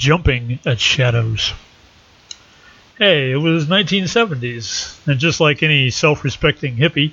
[0.00, 1.52] jumping at shadows.
[2.96, 7.12] Hey, it was 1970s, and just like any self-respecting hippie,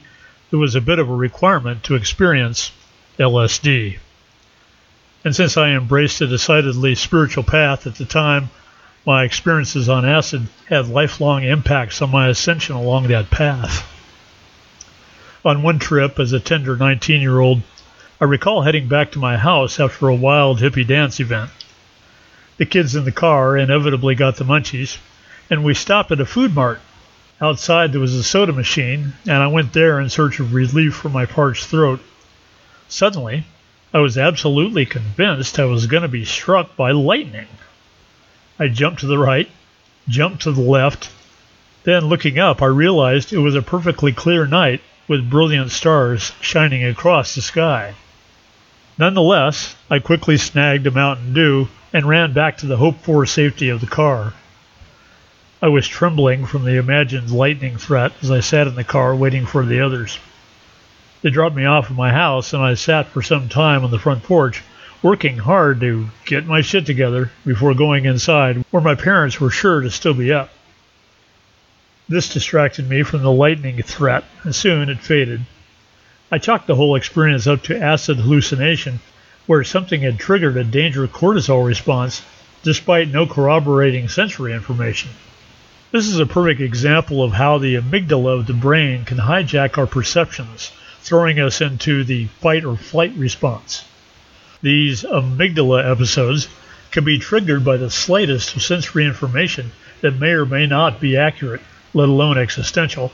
[0.49, 2.71] there was a bit of a requirement to experience
[3.19, 3.97] LSD.
[5.25, 8.51] And since I embraced a decidedly spiritual path at the time,
[9.05, 13.85] my experiences on acid had lifelong impacts on my ascension along that path.
[15.43, 17.63] On one trip as a tender 19 year old,
[18.21, 21.51] I recall heading back to my house after a wild hippie dance event.
[22.57, 24.97] The kids in the car inevitably got the munchies,
[25.47, 26.81] and we stopped at a food mart.
[27.39, 31.09] Outside there was a soda machine, and I went there in search of relief for
[31.09, 31.99] my parched throat.
[32.87, 33.45] Suddenly,
[33.93, 37.47] I was absolutely convinced I was going to be struck by lightning.
[38.57, 39.49] I jumped to the right,
[40.07, 41.11] jumped to the left.
[41.83, 46.83] Then, looking up, I realized it was a perfectly clear night with brilliant stars shining
[46.83, 47.93] across the sky.
[48.97, 53.69] Nonetheless, I quickly snagged a Mountain Dew and ran back to the hoped for safety
[53.69, 54.33] of the car.
[55.61, 59.45] I was trembling from the imagined lightning threat as I sat in the car waiting
[59.45, 60.19] for the others.
[61.21, 63.97] They dropped me off at my house, and I sat for some time on the
[63.97, 64.61] front porch,
[65.01, 69.81] working hard to get my shit together before going inside, where my parents were sure
[69.81, 70.51] to still be up.
[72.07, 75.41] This distracted me from the lightning threat, and soon it faded.
[76.31, 78.99] I chalked the whole experience up to acid hallucination,
[79.47, 82.21] where something had triggered a danger cortisol response
[82.63, 85.09] despite no corroborating sensory information.
[85.91, 89.87] This is a perfect example of how the amygdala of the brain can hijack our
[89.87, 93.85] perceptions throwing us into the fight or flight response.
[94.61, 96.49] These amygdala episodes
[96.91, 101.61] can be triggered by the slightest sensory information that may or may not be accurate,
[101.93, 103.13] let alone existential.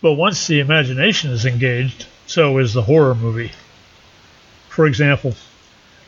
[0.00, 3.50] But once the imagination is engaged, so is the horror movie.
[4.68, 5.34] For example,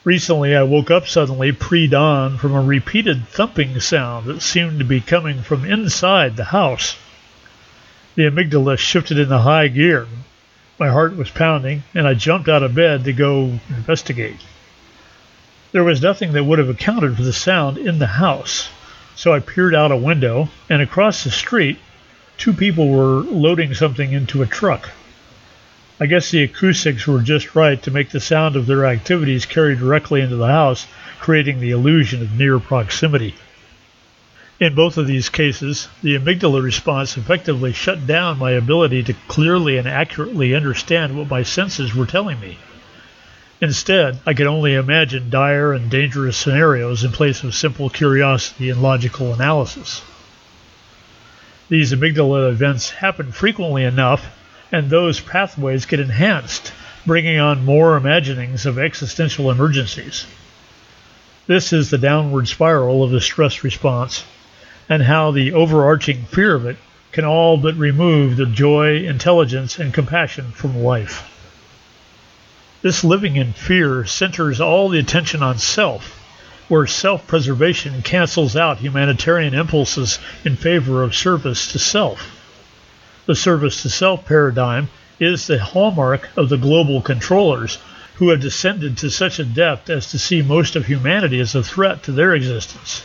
[0.04, 4.84] recently I woke up suddenly pre dawn from a repeated thumping sound that seemed to
[4.84, 6.96] be coming from inside the house.
[8.14, 10.06] The amygdala shifted into high gear,
[10.78, 14.40] my heart was pounding, and I jumped out of bed to go investigate.
[15.70, 18.68] There was nothing that would have accounted for the sound in the house,
[19.14, 21.78] so I peered out a window, and across the street,
[22.38, 24.90] two people were loading something into a truck.
[26.00, 29.76] I guess the acoustics were just right to make the sound of their activities carry
[29.76, 30.88] directly into the house,
[31.20, 33.34] creating the illusion of near proximity.
[34.58, 39.76] In both of these cases, the amygdala response effectively shut down my ability to clearly
[39.76, 42.58] and accurately understand what my senses were telling me.
[43.60, 48.82] Instead, I could only imagine dire and dangerous scenarios in place of simple curiosity and
[48.82, 50.02] logical analysis.
[51.68, 54.26] These amygdala events happen frequently enough,
[54.74, 56.72] and those pathways get enhanced,
[57.06, 60.26] bringing on more imaginings of existential emergencies.
[61.46, 64.24] This is the downward spiral of the stress response
[64.88, 66.76] and how the overarching fear of it
[67.12, 71.22] can all but remove the joy, intelligence, and compassion from life.
[72.82, 76.20] This living in fear centers all the attention on self,
[76.66, 82.43] where self preservation cancels out humanitarian impulses in favor of service to self.
[83.26, 87.78] The service to self paradigm is the hallmark of the global controllers
[88.16, 91.62] who have descended to such a depth as to see most of humanity as a
[91.62, 93.02] threat to their existence.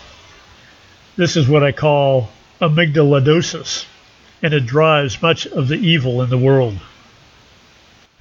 [1.16, 2.32] This is what I call
[2.62, 3.86] amygdalosis,
[4.42, 6.80] and it drives much of the evil in the world.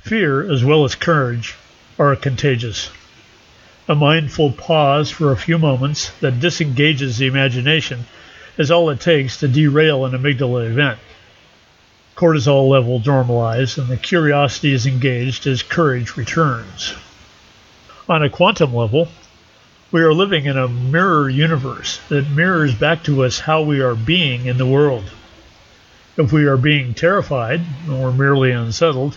[0.02, 1.56] Fear, as well as courage,
[1.98, 2.90] are contagious.
[3.88, 8.06] A mindful pause for a few moments that disengages the imagination
[8.56, 10.98] is all it takes to derail an amygdala event.
[12.18, 16.92] Cortisol level normalize and the curiosity is engaged as courage returns.
[18.08, 19.06] On a quantum level,
[19.92, 23.94] we are living in a mirror universe that mirrors back to us how we are
[23.94, 25.04] being in the world.
[26.16, 29.16] If we are being terrified or merely unsettled,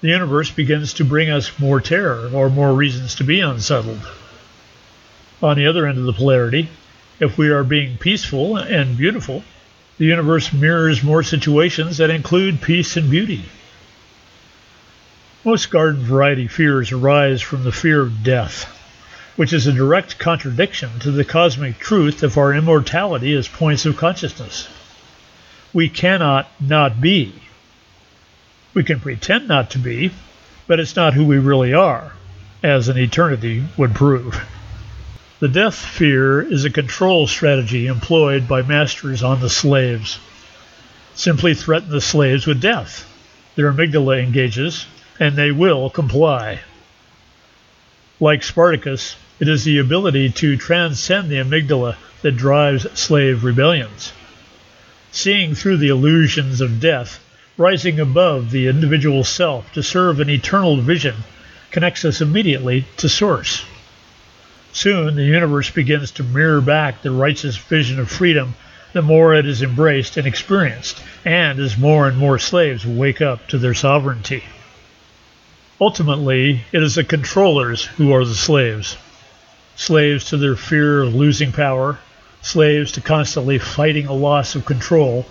[0.00, 4.08] the universe begins to bring us more terror or more reasons to be unsettled.
[5.42, 6.68] On the other end of the polarity,
[7.18, 9.42] if we are being peaceful and beautiful,
[9.98, 13.44] the universe mirrors more situations that include peace and beauty.
[15.44, 18.72] Most garden variety fears arise from the fear of death
[19.36, 23.96] which is a direct contradiction to the cosmic truth of our immortality as points of
[23.96, 24.68] consciousness.
[25.72, 27.34] We cannot not be.
[28.72, 30.10] We can pretend not to be,
[30.66, 32.12] but it's not who we really are,
[32.62, 34.42] as an eternity would prove.
[35.38, 40.18] The death fear is a control strategy employed by masters on the slaves.
[41.14, 43.04] Simply threaten the slaves with death.
[43.54, 44.86] Their amygdala engages,
[45.20, 46.60] and they will comply.
[48.18, 54.14] Like Spartacus, It is the ability to transcend the amygdala that drives slave rebellions.
[55.12, 57.22] Seeing through the illusions of death,
[57.58, 61.16] rising above the individual self to serve an eternal vision,
[61.70, 63.62] connects us immediately to Source.
[64.76, 68.56] Soon the universe begins to mirror back the righteous vision of freedom
[68.92, 73.48] the more it is embraced and experienced, and as more and more slaves wake up
[73.48, 74.44] to their sovereignty.
[75.80, 78.98] Ultimately, it is the controllers who are the slaves.
[79.76, 81.98] Slaves to their fear of losing power,
[82.42, 85.24] slaves to constantly fighting a loss of control.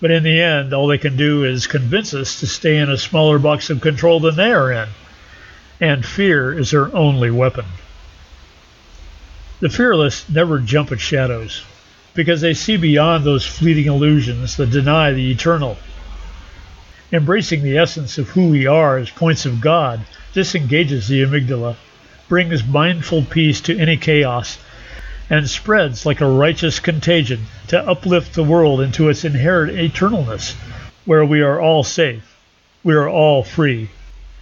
[0.00, 2.96] But in the end, all they can do is convince us to stay in a
[2.96, 4.88] smaller box of control than they are in.
[5.80, 7.64] And fear is their only weapon.
[9.60, 11.62] The fearless never jump at shadows
[12.14, 15.76] because they see beyond those fleeting illusions that deny the eternal.
[17.12, 20.00] Embracing the essence of who we are as points of God
[20.32, 21.76] disengages the amygdala,
[22.26, 24.56] brings mindful peace to any chaos,
[25.28, 30.54] and spreads like a righteous contagion to uplift the world into its inherent eternalness,
[31.04, 32.38] where we are all safe,
[32.82, 33.90] we are all free,